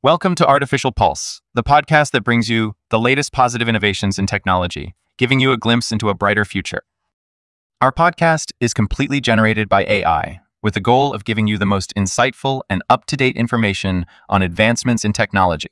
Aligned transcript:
Welcome 0.00 0.36
to 0.36 0.46
Artificial 0.46 0.92
Pulse, 0.92 1.42
the 1.54 1.64
podcast 1.64 2.12
that 2.12 2.22
brings 2.22 2.48
you 2.48 2.76
the 2.88 3.00
latest 3.00 3.32
positive 3.32 3.68
innovations 3.68 4.16
in 4.16 4.28
technology, 4.28 4.94
giving 5.16 5.40
you 5.40 5.50
a 5.50 5.56
glimpse 5.56 5.90
into 5.90 6.08
a 6.08 6.14
brighter 6.14 6.44
future. 6.44 6.82
Our 7.80 7.90
podcast 7.90 8.52
is 8.60 8.72
completely 8.72 9.20
generated 9.20 9.68
by 9.68 9.84
AI, 9.86 10.38
with 10.62 10.74
the 10.74 10.80
goal 10.80 11.12
of 11.12 11.24
giving 11.24 11.48
you 11.48 11.58
the 11.58 11.66
most 11.66 11.92
insightful 11.96 12.62
and 12.70 12.80
up 12.88 13.06
to 13.06 13.16
date 13.16 13.36
information 13.36 14.06
on 14.28 14.40
advancements 14.40 15.04
in 15.04 15.12
technology. 15.12 15.70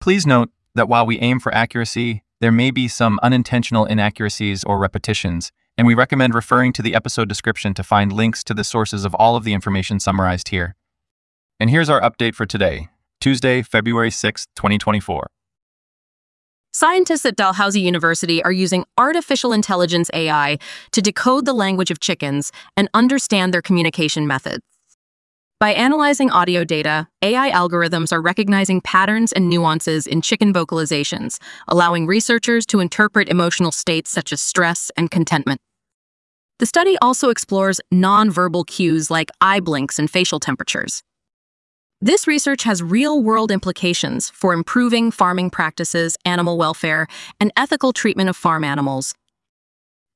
Please 0.00 0.24
note 0.24 0.50
that 0.76 0.88
while 0.88 1.04
we 1.04 1.18
aim 1.18 1.40
for 1.40 1.52
accuracy, 1.52 2.22
there 2.40 2.52
may 2.52 2.70
be 2.70 2.86
some 2.86 3.18
unintentional 3.24 3.86
inaccuracies 3.86 4.62
or 4.62 4.78
repetitions, 4.78 5.50
and 5.76 5.84
we 5.84 5.94
recommend 5.94 6.32
referring 6.32 6.72
to 6.74 6.82
the 6.82 6.94
episode 6.94 7.28
description 7.28 7.74
to 7.74 7.82
find 7.82 8.12
links 8.12 8.44
to 8.44 8.54
the 8.54 8.62
sources 8.62 9.04
of 9.04 9.16
all 9.16 9.34
of 9.34 9.42
the 9.42 9.52
information 9.52 9.98
summarized 9.98 10.50
here. 10.50 10.76
And 11.58 11.70
here's 11.70 11.90
our 11.90 12.00
update 12.00 12.36
for 12.36 12.46
today, 12.46 12.88
Tuesday, 13.22 13.62
February 13.62 14.10
6, 14.10 14.46
2024. 14.56 15.28
Scientists 16.72 17.24
at 17.24 17.36
Dalhousie 17.36 17.80
University 17.80 18.42
are 18.42 18.50
using 18.50 18.84
artificial 18.98 19.52
intelligence 19.52 20.10
AI 20.12 20.58
to 20.90 21.00
decode 21.00 21.44
the 21.44 21.52
language 21.52 21.92
of 21.92 22.00
chickens 22.00 22.50
and 22.76 22.88
understand 22.94 23.54
their 23.54 23.62
communication 23.62 24.26
methods. 24.26 24.64
By 25.60 25.72
analyzing 25.72 26.32
audio 26.32 26.64
data, 26.64 27.06
AI 27.22 27.52
algorithms 27.52 28.12
are 28.12 28.20
recognizing 28.20 28.80
patterns 28.80 29.30
and 29.30 29.48
nuances 29.48 30.08
in 30.08 30.20
chicken 30.20 30.52
vocalizations, 30.52 31.38
allowing 31.68 32.08
researchers 32.08 32.66
to 32.66 32.80
interpret 32.80 33.28
emotional 33.28 33.70
states 33.70 34.10
such 34.10 34.32
as 34.32 34.42
stress 34.42 34.90
and 34.96 35.12
contentment. 35.12 35.60
The 36.58 36.66
study 36.66 36.98
also 37.00 37.28
explores 37.28 37.80
nonverbal 37.94 38.66
cues 38.66 39.12
like 39.12 39.30
eye 39.40 39.60
blinks 39.60 40.00
and 40.00 40.10
facial 40.10 40.40
temperatures. 40.40 41.04
This 42.04 42.26
research 42.26 42.64
has 42.64 42.82
real-world 42.82 43.52
implications 43.52 44.28
for 44.28 44.52
improving 44.52 45.12
farming 45.12 45.50
practices, 45.50 46.16
animal 46.24 46.58
welfare, 46.58 47.06
and 47.38 47.52
ethical 47.56 47.92
treatment 47.92 48.28
of 48.28 48.36
farm 48.36 48.64
animals. 48.64 49.14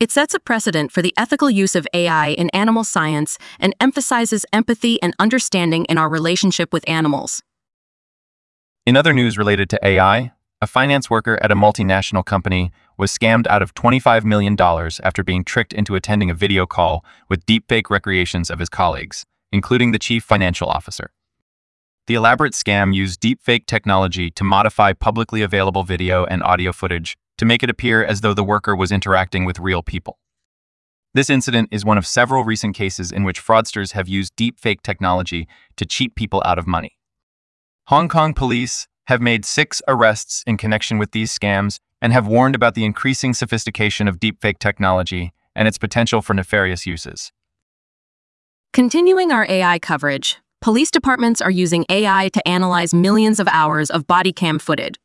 It 0.00 0.10
sets 0.10 0.34
a 0.34 0.40
precedent 0.40 0.90
for 0.90 1.00
the 1.00 1.14
ethical 1.16 1.48
use 1.48 1.76
of 1.76 1.86
AI 1.94 2.30
in 2.30 2.50
animal 2.50 2.82
science 2.82 3.38
and 3.60 3.72
emphasizes 3.80 4.44
empathy 4.52 5.00
and 5.00 5.14
understanding 5.20 5.84
in 5.84 5.96
our 5.96 6.08
relationship 6.08 6.72
with 6.72 6.82
animals. 6.88 7.40
In 8.84 8.96
other 8.96 9.12
news 9.12 9.38
related 9.38 9.70
to 9.70 9.86
AI, 9.86 10.32
a 10.60 10.66
finance 10.66 11.08
worker 11.08 11.38
at 11.40 11.52
a 11.52 11.54
multinational 11.54 12.24
company 12.24 12.72
was 12.98 13.16
scammed 13.16 13.46
out 13.46 13.62
of 13.62 13.74
$25 13.74 14.24
million 14.24 14.56
after 14.60 15.22
being 15.22 15.44
tricked 15.44 15.72
into 15.72 15.94
attending 15.94 16.30
a 16.30 16.34
video 16.34 16.66
call 16.66 17.04
with 17.28 17.46
deepfake 17.46 17.90
recreations 17.90 18.50
of 18.50 18.58
his 18.58 18.68
colleagues, 18.68 19.24
including 19.52 19.92
the 19.92 20.00
chief 20.00 20.24
financial 20.24 20.66
officer. 20.66 21.12
The 22.06 22.14
elaborate 22.14 22.52
scam 22.52 22.94
used 22.94 23.20
deepfake 23.20 23.66
technology 23.66 24.30
to 24.30 24.44
modify 24.44 24.92
publicly 24.92 25.42
available 25.42 25.82
video 25.82 26.24
and 26.24 26.40
audio 26.42 26.72
footage 26.72 27.16
to 27.38 27.44
make 27.44 27.64
it 27.64 27.70
appear 27.70 28.04
as 28.04 28.20
though 28.20 28.34
the 28.34 28.44
worker 28.44 28.76
was 28.76 28.92
interacting 28.92 29.44
with 29.44 29.58
real 29.58 29.82
people. 29.82 30.18
This 31.14 31.28
incident 31.28 31.70
is 31.72 31.84
one 31.84 31.98
of 31.98 32.06
several 32.06 32.44
recent 32.44 32.76
cases 32.76 33.10
in 33.10 33.24
which 33.24 33.42
fraudsters 33.44 33.92
have 33.92 34.06
used 34.06 34.36
deepfake 34.36 34.82
technology 34.82 35.48
to 35.76 35.84
cheat 35.84 36.14
people 36.14 36.42
out 36.44 36.58
of 36.58 36.66
money. 36.66 36.96
Hong 37.88 38.08
Kong 38.08 38.34
police 38.34 38.86
have 39.06 39.20
made 39.20 39.44
six 39.44 39.82
arrests 39.88 40.44
in 40.46 40.56
connection 40.56 40.98
with 40.98 41.10
these 41.10 41.36
scams 41.36 41.80
and 42.00 42.12
have 42.12 42.28
warned 42.28 42.54
about 42.54 42.74
the 42.74 42.84
increasing 42.84 43.34
sophistication 43.34 44.06
of 44.06 44.20
deepfake 44.20 44.58
technology 44.58 45.32
and 45.56 45.66
its 45.66 45.78
potential 45.78 46.22
for 46.22 46.34
nefarious 46.34 46.86
uses. 46.86 47.32
Continuing 48.72 49.32
our 49.32 49.46
AI 49.48 49.78
coverage, 49.78 50.38
police 50.60 50.90
departments 50.90 51.40
are 51.40 51.50
using 51.50 51.84
AI 51.88 52.28
to 52.32 52.48
analyze 52.48 52.92
millions 52.92 53.40
of 53.40 53.48
hours 53.48 53.90
of 53.90 54.06
body 54.06 54.32
cam 54.32 54.58
footage, 54.58 54.96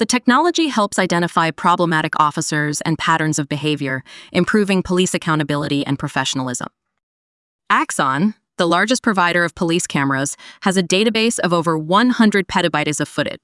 the 0.00 0.06
technology 0.06 0.68
helps 0.68 0.98
identify 0.98 1.50
problematic 1.50 2.18
officers 2.18 2.80
and 2.80 2.96
patterns 2.96 3.38
of 3.38 3.50
behavior, 3.50 4.02
improving 4.32 4.82
police 4.82 5.12
accountability 5.12 5.84
and 5.84 5.98
professionalism. 5.98 6.68
Axon, 7.68 8.32
the 8.56 8.66
largest 8.66 9.02
provider 9.02 9.44
of 9.44 9.54
police 9.54 9.86
cameras, 9.86 10.38
has 10.62 10.78
a 10.78 10.82
database 10.82 11.38
of 11.38 11.52
over 11.52 11.76
100 11.76 12.48
petabytes 12.48 12.98
of 12.98 13.08
footage. 13.08 13.40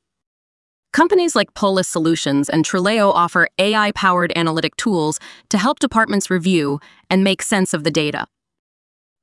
Companies 0.95 1.37
like 1.37 1.53
Polis 1.53 1.89
Solutions 1.89 2.49
and 2.49 2.65
Truleo 2.65 3.13
offer 3.13 3.49
AI-powered 3.59 4.33
analytic 4.35 4.77
tools 4.77 5.21
to 5.51 5.59
help 5.59 5.79
departments 5.79 6.31
review 6.31 6.81
and 7.11 7.23
make 7.23 7.43
sense 7.43 7.75
of 7.75 7.85
the 7.85 7.91
data. 7.91 8.27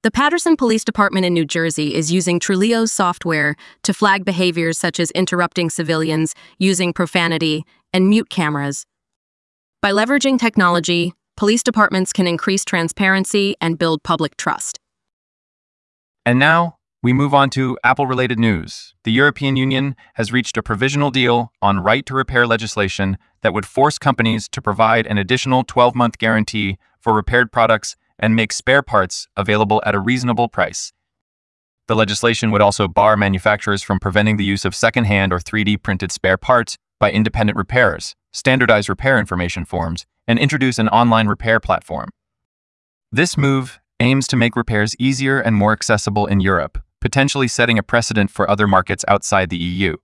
The 0.03 0.11
Paterson 0.11 0.57
Police 0.57 0.83
Department 0.83 1.25
in 1.25 1.33
New 1.33 1.45
Jersey 1.45 1.95
is 1.95 2.11
using 2.11 2.37
Truleo's 2.37 2.91
software 2.91 3.55
to 3.83 3.93
flag 3.93 4.25
behaviors 4.25 4.77
such 4.77 4.99
as 4.99 5.11
interrupting 5.11 5.69
civilians, 5.69 6.35
using 6.57 6.91
profanity, 6.91 7.65
and 7.93 8.09
mute 8.09 8.29
cameras. 8.29 8.85
By 9.81 9.93
leveraging 9.93 10.39
technology, 10.39 11.13
police 11.37 11.63
departments 11.63 12.11
can 12.11 12.27
increase 12.27 12.65
transparency 12.65 13.55
and 13.61 13.79
build 13.79 14.03
public 14.03 14.35
trust. 14.35 14.77
And 16.25 16.37
now, 16.37 16.79
we 17.01 17.13
move 17.13 17.33
on 17.33 17.49
to 17.51 17.77
Apple-related 17.85 18.37
news. 18.37 18.93
The 19.05 19.11
European 19.13 19.55
Union 19.55 19.95
has 20.15 20.33
reached 20.33 20.57
a 20.57 20.63
provisional 20.63 21.11
deal 21.11 21.53
on 21.61 21.79
right-to-repair 21.79 22.45
legislation 22.45 23.17
that 23.41 23.53
would 23.53 23.65
force 23.65 23.97
companies 23.97 24.49
to 24.49 24.61
provide 24.61 25.07
an 25.07 25.17
additional 25.17 25.63
12-month 25.63 26.17
guarantee 26.17 26.77
for 26.99 27.13
repaired 27.13 27.53
products 27.53 27.95
and 28.19 28.35
make 28.35 28.53
spare 28.53 28.81
parts 28.81 29.27
available 29.35 29.81
at 29.85 29.95
a 29.95 29.99
reasonable 29.99 30.47
price. 30.47 30.93
The 31.87 31.95
legislation 31.95 32.51
would 32.51 32.61
also 32.61 32.87
bar 32.87 33.17
manufacturers 33.17 33.83
from 33.83 33.99
preventing 33.99 34.37
the 34.37 34.45
use 34.45 34.63
of 34.63 34.73
second-hand 34.73 35.33
or 35.33 35.39
3D 35.39 35.83
printed 35.83 36.11
spare 36.11 36.37
parts 36.37 36.77
by 36.99 37.11
independent 37.11 37.57
repairers, 37.57 38.15
standardize 38.31 38.87
repair 38.87 39.19
information 39.19 39.65
forms, 39.65 40.05
and 40.27 40.39
introduce 40.39 40.79
an 40.79 40.87
online 40.89 41.27
repair 41.27 41.59
platform. 41.59 42.09
This 43.11 43.37
move 43.37 43.79
aims 43.99 44.27
to 44.27 44.37
make 44.37 44.55
repairs 44.55 44.95
easier 44.97 45.39
and 45.39 45.55
more 45.55 45.73
accessible 45.73 46.25
in 46.25 46.39
Europe, 46.39 46.81
potentially 47.01 47.47
setting 47.47 47.77
a 47.77 47.83
precedent 47.83 48.31
for 48.31 48.49
other 48.49 48.67
markets 48.67 49.03
outside 49.07 49.49
the 49.49 49.57
EU. 49.57 49.97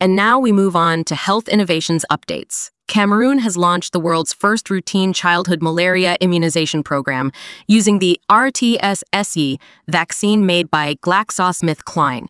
And 0.00 0.16
now 0.16 0.38
we 0.38 0.50
move 0.50 0.74
on 0.74 1.04
to 1.04 1.14
health 1.14 1.46
innovations 1.46 2.06
updates. 2.10 2.70
Cameroon 2.90 3.38
has 3.38 3.56
launched 3.56 3.92
the 3.92 4.00
world's 4.00 4.32
first 4.32 4.68
routine 4.68 5.12
childhood 5.12 5.62
malaria 5.62 6.16
immunization 6.20 6.82
program 6.82 7.30
using 7.68 8.00
the 8.00 8.20
RTS-S 8.28 9.58
vaccine 9.86 10.44
made 10.44 10.68
by 10.72 10.96
GlaxoSmithKline. 10.96 12.26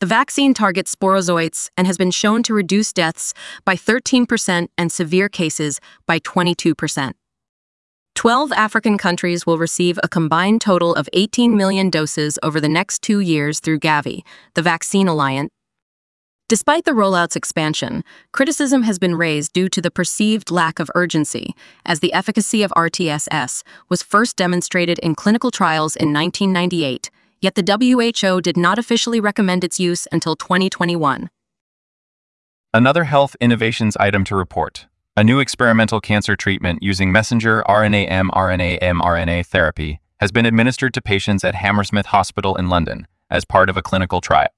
The 0.00 0.06
vaccine 0.06 0.52
targets 0.52 0.94
sporozoites 0.94 1.70
and 1.78 1.86
has 1.86 1.96
been 1.96 2.10
shown 2.10 2.42
to 2.42 2.52
reduce 2.52 2.92
deaths 2.92 3.32
by 3.64 3.74
13% 3.74 4.68
and 4.76 4.92
severe 4.92 5.30
cases 5.30 5.80
by 6.06 6.18
22%. 6.18 7.12
12 8.14 8.52
African 8.52 8.98
countries 8.98 9.46
will 9.46 9.56
receive 9.56 9.98
a 10.02 10.08
combined 10.08 10.60
total 10.60 10.94
of 10.94 11.08
18 11.14 11.56
million 11.56 11.88
doses 11.88 12.38
over 12.42 12.60
the 12.60 12.68
next 12.68 13.00
two 13.00 13.20
years 13.20 13.60
through 13.60 13.80
Gavi, 13.80 14.24
the 14.52 14.62
Vaccine 14.62 15.08
Alliance, 15.08 15.48
Despite 16.54 16.84
the 16.84 16.92
rollout's 16.92 17.34
expansion, 17.34 18.04
criticism 18.30 18.84
has 18.84 19.00
been 19.00 19.16
raised 19.16 19.52
due 19.52 19.68
to 19.70 19.82
the 19.82 19.90
perceived 19.90 20.52
lack 20.52 20.78
of 20.78 20.88
urgency, 20.94 21.52
as 21.84 21.98
the 21.98 22.12
efficacy 22.12 22.62
of 22.62 22.70
RTS-S 22.76 23.64
was 23.88 24.04
first 24.04 24.36
demonstrated 24.36 25.00
in 25.00 25.16
clinical 25.16 25.50
trials 25.50 25.96
in 25.96 26.12
1998, 26.12 27.10
yet 27.40 27.56
the 27.56 27.64
WHO 28.22 28.40
did 28.40 28.56
not 28.56 28.78
officially 28.78 29.18
recommend 29.18 29.64
its 29.64 29.80
use 29.80 30.06
until 30.12 30.36
2021. 30.36 31.28
Another 32.72 33.02
health 33.02 33.34
innovations 33.40 33.96
item 33.96 34.22
to 34.22 34.36
report. 34.36 34.86
A 35.16 35.24
new 35.24 35.40
experimental 35.40 36.00
cancer 36.00 36.36
treatment 36.36 36.84
using 36.84 37.10
messenger 37.10 37.64
RNA 37.66 38.08
mRNA 38.08 38.78
mRNA 38.80 39.46
therapy 39.46 39.98
has 40.20 40.30
been 40.30 40.46
administered 40.46 40.94
to 40.94 41.02
patients 41.02 41.42
at 41.42 41.56
Hammersmith 41.56 42.06
Hospital 42.06 42.54
in 42.54 42.68
London 42.68 43.08
as 43.28 43.44
part 43.44 43.68
of 43.68 43.76
a 43.76 43.82
clinical 43.82 44.20
trial. 44.20 44.50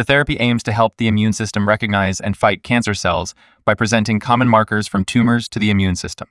The 0.00 0.04
therapy 0.04 0.38
aims 0.40 0.62
to 0.62 0.72
help 0.72 0.96
the 0.96 1.08
immune 1.08 1.34
system 1.34 1.68
recognize 1.68 2.22
and 2.22 2.34
fight 2.34 2.62
cancer 2.62 2.94
cells 2.94 3.34
by 3.66 3.74
presenting 3.74 4.18
common 4.18 4.48
markers 4.48 4.88
from 4.88 5.04
tumors 5.04 5.46
to 5.50 5.58
the 5.58 5.68
immune 5.68 5.94
system. 5.94 6.26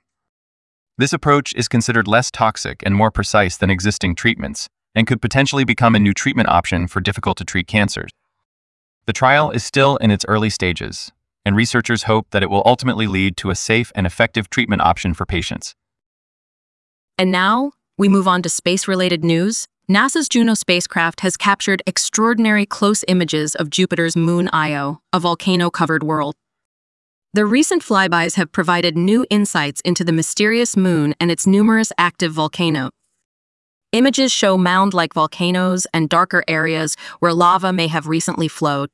This 0.98 1.12
approach 1.12 1.54
is 1.54 1.68
considered 1.68 2.08
less 2.08 2.32
toxic 2.32 2.82
and 2.84 2.96
more 2.96 3.12
precise 3.12 3.56
than 3.56 3.70
existing 3.70 4.16
treatments 4.16 4.68
and 4.92 5.06
could 5.06 5.22
potentially 5.22 5.62
become 5.62 5.94
a 5.94 6.00
new 6.00 6.12
treatment 6.12 6.48
option 6.48 6.88
for 6.88 7.00
difficult-to-treat 7.00 7.68
cancers. 7.68 8.10
The 9.06 9.12
trial 9.12 9.52
is 9.52 9.62
still 9.62 9.98
in 9.98 10.10
its 10.10 10.24
early 10.26 10.50
stages, 10.50 11.12
and 11.44 11.54
researchers 11.54 12.02
hope 12.02 12.26
that 12.30 12.42
it 12.42 12.50
will 12.50 12.64
ultimately 12.66 13.06
lead 13.06 13.36
to 13.36 13.50
a 13.50 13.54
safe 13.54 13.92
and 13.94 14.04
effective 14.04 14.50
treatment 14.50 14.82
option 14.82 15.14
for 15.14 15.26
patients. 15.26 15.76
And 17.16 17.30
now, 17.30 17.70
we 17.96 18.08
move 18.08 18.26
on 18.26 18.42
to 18.42 18.48
space-related 18.48 19.22
news. 19.22 19.68
NASA's 19.90 20.28
Juno 20.28 20.54
spacecraft 20.54 21.22
has 21.22 21.36
captured 21.36 21.82
extraordinary 21.84 22.64
close 22.64 23.04
images 23.08 23.56
of 23.56 23.70
Jupiter's 23.70 24.16
moon 24.16 24.48
Io, 24.52 25.02
a 25.12 25.18
volcano-covered 25.18 26.04
world. 26.04 26.36
The 27.34 27.44
recent 27.44 27.82
flybys 27.82 28.36
have 28.36 28.52
provided 28.52 28.96
new 28.96 29.26
insights 29.30 29.80
into 29.80 30.04
the 30.04 30.12
mysterious 30.12 30.76
moon 30.76 31.16
and 31.18 31.28
its 31.28 31.44
numerous 31.44 31.90
active 31.98 32.32
volcanoes. 32.32 32.92
Images 33.90 34.30
show 34.30 34.56
mound-like 34.56 35.12
volcanoes 35.12 35.88
and 35.92 36.08
darker 36.08 36.44
areas 36.46 36.94
where 37.18 37.34
lava 37.34 37.72
may 37.72 37.88
have 37.88 38.06
recently 38.06 38.46
flowed. 38.46 38.90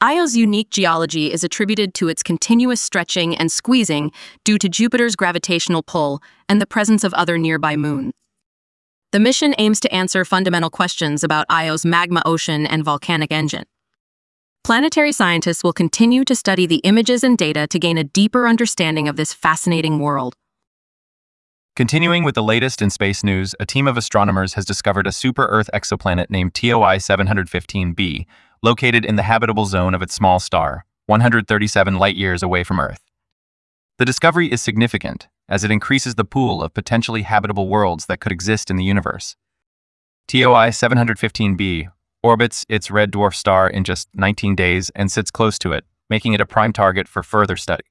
Io's 0.00 0.36
unique 0.36 0.70
geology 0.70 1.32
is 1.32 1.44
attributed 1.44 1.94
to 1.94 2.08
its 2.08 2.24
continuous 2.24 2.80
stretching 2.80 3.36
and 3.36 3.52
squeezing 3.52 4.10
due 4.44 4.58
to 4.58 4.68
Jupiter's 4.68 5.14
gravitational 5.14 5.84
pull 5.84 6.20
and 6.48 6.60
the 6.60 6.66
presence 6.66 7.04
of 7.04 7.14
other 7.14 7.38
nearby 7.38 7.76
moons. 7.76 8.12
The 9.12 9.20
mission 9.20 9.54
aims 9.58 9.78
to 9.80 9.94
answer 9.94 10.24
fundamental 10.24 10.70
questions 10.70 11.22
about 11.22 11.44
Io's 11.50 11.84
magma 11.84 12.22
ocean 12.24 12.66
and 12.66 12.82
volcanic 12.82 13.30
engine. 13.30 13.64
Planetary 14.64 15.12
scientists 15.12 15.62
will 15.62 15.74
continue 15.74 16.24
to 16.24 16.34
study 16.34 16.64
the 16.64 16.76
images 16.76 17.22
and 17.22 17.36
data 17.36 17.66
to 17.66 17.78
gain 17.78 17.98
a 17.98 18.04
deeper 18.04 18.48
understanding 18.48 19.08
of 19.08 19.16
this 19.16 19.34
fascinating 19.34 19.98
world. 19.98 20.34
Continuing 21.76 22.24
with 22.24 22.34
the 22.34 22.42
latest 22.42 22.80
in 22.80 22.88
space 22.88 23.22
news, 23.22 23.54
a 23.60 23.66
team 23.66 23.86
of 23.86 23.98
astronomers 23.98 24.54
has 24.54 24.64
discovered 24.64 25.06
a 25.06 25.12
super 25.12 25.44
Earth 25.44 25.68
exoplanet 25.74 26.30
named 26.30 26.54
TOI 26.54 26.96
715b, 26.96 28.24
located 28.62 29.04
in 29.04 29.16
the 29.16 29.24
habitable 29.24 29.66
zone 29.66 29.92
of 29.92 30.00
its 30.00 30.14
small 30.14 30.40
star, 30.40 30.86
137 31.04 31.96
light 31.96 32.16
years 32.16 32.42
away 32.42 32.64
from 32.64 32.80
Earth. 32.80 33.02
The 33.98 34.06
discovery 34.06 34.50
is 34.50 34.62
significant, 34.62 35.28
as 35.48 35.64
it 35.64 35.70
increases 35.70 36.14
the 36.14 36.24
pool 36.24 36.62
of 36.62 36.74
potentially 36.74 37.22
habitable 37.22 37.68
worlds 37.68 38.06
that 38.06 38.20
could 38.20 38.32
exist 38.32 38.70
in 38.70 38.76
the 38.76 38.84
universe. 38.84 39.36
TOI 40.28 40.68
715b 40.68 41.88
orbits 42.22 42.64
its 42.68 42.90
red 42.90 43.10
dwarf 43.10 43.34
star 43.34 43.68
in 43.68 43.84
just 43.84 44.08
19 44.14 44.54
days 44.54 44.90
and 44.94 45.10
sits 45.10 45.30
close 45.30 45.58
to 45.58 45.72
it, 45.72 45.84
making 46.08 46.32
it 46.32 46.40
a 46.40 46.46
prime 46.46 46.72
target 46.72 47.08
for 47.08 47.22
further 47.22 47.56
study. 47.56 47.84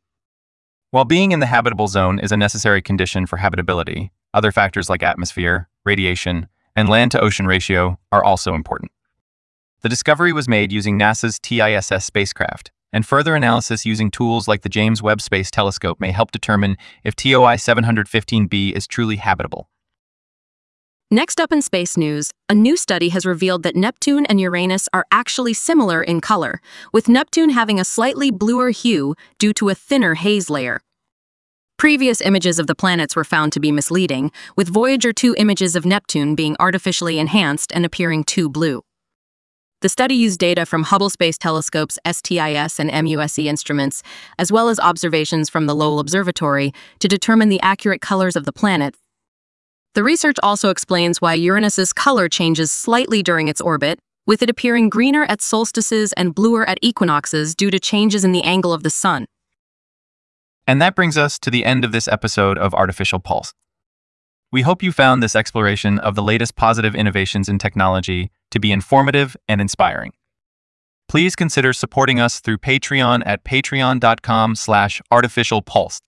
While 0.91 1.05
being 1.05 1.31
in 1.31 1.39
the 1.39 1.45
habitable 1.45 1.87
zone 1.87 2.19
is 2.19 2.31
a 2.31 2.37
necessary 2.37 2.81
condition 2.81 3.25
for 3.25 3.37
habitability, 3.37 4.11
other 4.33 4.51
factors 4.51 4.89
like 4.89 5.03
atmosphere, 5.03 5.69
radiation, 5.85 6.47
and 6.75 6.89
land-to-ocean 6.89 7.47
ratio 7.47 7.99
are 8.11 8.23
also 8.23 8.53
important. 8.55 8.91
The 9.81 9.89
discovery 9.89 10.31
was 10.31 10.47
made 10.47 10.71
using 10.71 10.97
NASA's 10.97 11.39
TESS 11.39 12.05
spacecraft, 12.05 12.71
and 12.93 13.05
further 13.05 13.35
analysis 13.35 13.85
using 13.85 14.11
tools 14.11 14.47
like 14.47 14.61
the 14.61 14.69
James 14.69 15.01
Webb 15.01 15.21
Space 15.21 15.51
Telescope 15.51 15.99
may 15.99 16.11
help 16.11 16.31
determine 16.31 16.77
if 17.03 17.15
TOI 17.15 17.55
715b 17.55 18.73
is 18.73 18.87
truly 18.87 19.17
habitable. 19.17 19.69
Next 21.13 21.41
up 21.41 21.51
in 21.51 21.61
space 21.61 21.97
news, 21.97 22.31
a 22.47 22.55
new 22.55 22.77
study 22.77 23.09
has 23.09 23.25
revealed 23.25 23.63
that 23.63 23.75
Neptune 23.75 24.25
and 24.27 24.39
Uranus 24.39 24.87
are 24.93 25.05
actually 25.11 25.53
similar 25.53 26.01
in 26.01 26.21
color, 26.21 26.61
with 26.93 27.09
Neptune 27.09 27.49
having 27.49 27.81
a 27.81 27.83
slightly 27.83 28.31
bluer 28.31 28.69
hue 28.69 29.15
due 29.37 29.51
to 29.55 29.67
a 29.67 29.75
thinner 29.75 30.13
haze 30.13 30.49
layer. 30.49 30.79
Previous 31.77 32.21
images 32.21 32.59
of 32.59 32.67
the 32.67 32.75
planets 32.75 33.15
were 33.15 33.25
found 33.25 33.51
to 33.51 33.59
be 33.59 33.73
misleading, 33.73 34.31
with 34.55 34.69
Voyager 34.69 35.11
2 35.11 35.35
images 35.37 35.75
of 35.75 35.85
Neptune 35.85 36.33
being 36.33 36.55
artificially 36.59 37.19
enhanced 37.19 37.73
and 37.73 37.83
appearing 37.85 38.23
too 38.23 38.47
blue. 38.47 38.81
The 39.81 39.89
study 39.89 40.13
used 40.13 40.39
data 40.39 40.67
from 40.67 40.83
Hubble 40.83 41.09
Space 41.09 41.39
Telescope's 41.39 41.97
STIS 42.05 42.79
and 42.79 42.91
MUSE 42.91 43.39
instruments, 43.39 44.03
as 44.37 44.51
well 44.51 44.69
as 44.69 44.79
observations 44.79 45.49
from 45.49 45.65
the 45.65 45.75
Lowell 45.75 45.99
Observatory, 45.99 46.71
to 46.99 47.07
determine 47.07 47.49
the 47.49 47.59
accurate 47.61 47.99
colors 47.99 48.35
of 48.35 48.45
the 48.45 48.53
planet. 48.53 48.95
The 49.95 50.03
research 50.03 50.37
also 50.43 50.69
explains 50.69 51.19
why 51.19 51.33
Uranus's 51.33 51.93
color 51.93 52.29
changes 52.29 52.71
slightly 52.71 53.23
during 53.23 53.47
its 53.47 53.59
orbit, 53.59 53.97
with 54.27 54.43
it 54.43 54.51
appearing 54.51 54.89
greener 54.89 55.23
at 55.23 55.41
solstices 55.41 56.13
and 56.13 56.35
bluer 56.35 56.63
at 56.69 56.77
equinoxes 56.83 57.55
due 57.55 57.71
to 57.71 57.79
changes 57.79 58.23
in 58.23 58.33
the 58.33 58.43
angle 58.43 58.73
of 58.73 58.83
the 58.83 58.91
sun. 58.91 59.25
And 60.67 60.79
that 60.79 60.95
brings 60.95 61.17
us 61.17 61.39
to 61.39 61.49
the 61.49 61.65
end 61.65 61.83
of 61.83 61.91
this 61.91 62.07
episode 62.07 62.59
of 62.59 62.75
Artificial 62.75 63.17
Pulse. 63.19 63.55
We 64.53 64.63
hope 64.63 64.83
you 64.83 64.91
found 64.91 65.23
this 65.23 65.35
exploration 65.35 65.97
of 65.99 66.15
the 66.15 66.21
latest 66.21 66.57
positive 66.57 66.93
innovations 66.93 67.47
in 67.47 67.57
technology 67.57 68.31
to 68.49 68.59
be 68.59 68.73
informative 68.73 69.37
and 69.47 69.61
inspiring. 69.61 70.11
Please 71.07 71.37
consider 71.37 71.71
supporting 71.71 72.19
us 72.19 72.41
through 72.41 72.57
Patreon 72.57 73.23
at 73.25 73.45
patreon.com 73.45 74.55
slash 74.55 75.01
artificialpulse. 75.11 75.99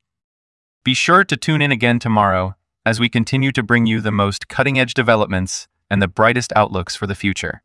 Be 0.84 0.94
sure 0.94 1.24
to 1.24 1.38
tune 1.38 1.62
in 1.62 1.72
again 1.72 2.00
tomorrow 2.00 2.56
as 2.86 3.00
we 3.00 3.08
continue 3.08 3.54
to 3.54 3.64
bring 3.64 3.86
you 3.86 4.02
the 4.02 4.12
most 4.12 4.50
cutting-edge 4.50 4.94
developments 4.94 5.70
and 5.90 6.02
the 6.02 6.10
brightest 6.10 6.52
outlooks 6.54 6.98
for 6.98 7.08
the 7.08 7.16
future. 7.16 7.64